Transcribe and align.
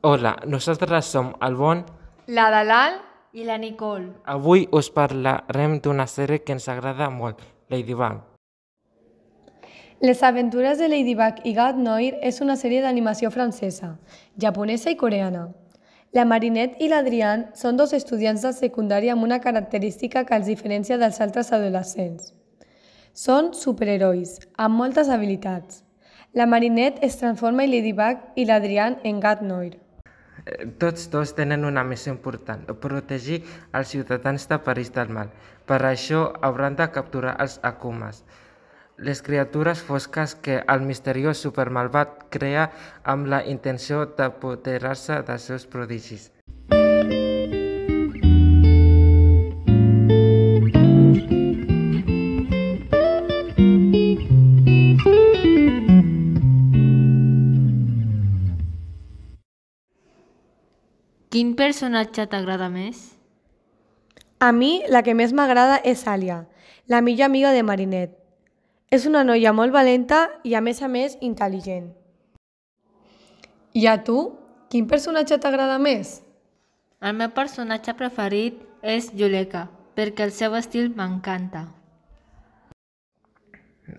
Hola, 0.00 0.36
nosaltres 0.46 1.06
som 1.10 1.32
el 1.42 1.56
Bon. 1.58 1.80
La 2.28 2.50
Dalal 2.54 3.00
i 3.32 3.42
la 3.42 3.56
Nicole. 3.58 4.12
Avui 4.30 4.68
us 4.70 4.92
parlarem 4.94 5.80
d'una 5.82 6.04
sèrie 6.06 6.38
que 6.38 6.54
ens 6.54 6.68
agrada 6.70 7.08
molt, 7.10 7.40
Ladybug. 7.68 8.20
Les 9.98 10.22
aventures 10.22 10.78
de 10.78 10.86
Ladybug 10.86 11.40
i 11.42 11.54
Gat 11.56 11.80
Noir 11.82 12.12
és 12.22 12.38
una 12.40 12.54
sèrie 12.54 12.84
d'animació 12.84 13.32
francesa, 13.34 13.96
japonesa 14.38 14.92
i 14.94 14.96
coreana. 15.00 15.48
La 16.14 16.24
Marinette 16.24 16.78
i 16.78 16.92
l'Adrián 16.92 17.48
són 17.58 17.74
dos 17.76 17.92
estudiants 17.92 18.46
de 18.46 18.54
secundària 18.54 19.16
amb 19.16 19.26
una 19.26 19.40
característica 19.42 20.22
que 20.22 20.38
els 20.38 20.46
diferencia 20.46 21.00
dels 21.02 21.18
altres 21.20 21.50
adolescents. 21.50 22.30
Són 23.14 23.50
superherois, 23.50 24.38
amb 24.54 24.78
moltes 24.78 25.10
habilitats. 25.10 25.82
La 26.38 26.46
Marinette 26.46 27.02
es 27.02 27.18
transforma 27.18 27.66
en 27.66 27.74
Ladybug 27.74 28.38
i 28.38 28.46
l'Adrián 28.46 29.00
en 29.02 29.18
Gat 29.18 29.42
Noir. 29.42 29.87
Tots 30.78 31.08
dos 31.12 31.34
tenen 31.36 31.66
una 31.68 31.84
missió 31.84 32.12
important, 32.14 32.64
protegir 32.82 33.42
els 33.74 33.94
ciutadans 33.94 34.48
de 34.48 34.58
París 34.64 34.92
del 34.94 35.10
mal. 35.12 35.32
Per 35.66 35.80
això 35.84 36.22
hauran 36.42 36.78
de 36.78 36.88
capturar 36.94 37.36
els 37.42 37.58
Akumas, 37.62 38.22
les 38.98 39.20
criatures 39.22 39.82
fosques 39.84 40.34
que 40.34 40.62
el 40.74 40.86
misteriós 40.86 41.44
supermalvat 41.44 42.24
crea 42.34 42.70
amb 43.04 43.28
la 43.30 43.44
intenció 43.46 44.06
d'apoderar-se 44.18 45.22
dels 45.28 45.46
seus 45.52 45.68
prodigis. 45.70 46.30
Quin 61.28 61.50
personatge 61.60 62.24
t'agrada 62.32 62.70
més? 62.72 63.00
A 64.40 64.48
mi, 64.56 64.80
la 64.88 65.02
que 65.04 65.12
més 65.12 65.34
m'agrada 65.36 65.74
és 65.84 66.06
Àlia, 66.08 66.38
la 66.88 67.02
millor 67.04 67.28
amiga 67.28 67.50
de 67.52 67.60
Marinette. 67.68 68.16
És 68.88 69.04
una 69.04 69.20
noia 69.28 69.52
molt 69.52 69.74
valenta 69.74 70.22
i, 70.40 70.54
a 70.56 70.62
més 70.64 70.80
a 70.80 70.88
més, 70.88 71.18
intel·ligent. 71.20 71.90
I 73.76 73.84
a 73.92 73.98
tu? 74.06 74.16
Quin 74.72 74.88
personatge 74.88 75.36
t'agrada 75.36 75.76
més? 75.76 76.22
El 77.04 77.12
meu 77.20 77.28
personatge 77.36 77.92
preferit 77.98 78.64
és 78.80 79.12
Yuleka, 79.12 79.66
perquè 80.00 80.24
el 80.24 80.32
seu 80.32 80.56
estil 80.56 80.88
m'encanta. 80.96 81.66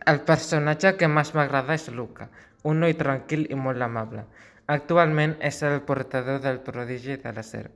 El 0.10 0.26
personatge 0.26 0.98
que 0.98 1.14
més 1.14 1.36
m'agrada 1.38 1.78
és 1.78 1.92
Luca, 1.94 2.32
un 2.66 2.82
noi 2.82 2.98
tranquil 2.98 3.46
i 3.54 3.58
molt 3.68 3.86
amable. 3.86 4.26
Actualment 4.70 5.31
és 5.42 5.64
el 5.66 5.80
portador 5.81 6.44
del 6.44 6.59
prodigi 6.66 7.16
de 7.17 7.31
la 7.34 7.44
serp. 7.45 7.72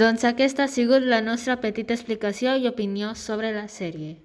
Doncs 0.00 0.24
aquesta 0.26 0.64
ha 0.64 0.72
sigut 0.72 1.06
la 1.12 1.20
nostra 1.22 1.54
petita 1.62 1.94
explicació 1.94 2.56
i 2.58 2.66
opinió 2.70 3.14
sobre 3.14 3.52
la 3.54 3.68
sèrie. 3.70 4.16